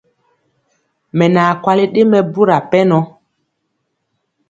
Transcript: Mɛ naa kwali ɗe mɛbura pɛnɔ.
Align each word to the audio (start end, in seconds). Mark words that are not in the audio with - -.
Mɛ 1.17 1.25
naa 1.35 1.51
kwali 1.61 1.83
ɗe 1.93 2.01
mɛbura 2.11 2.57
pɛnɔ. 2.69 2.99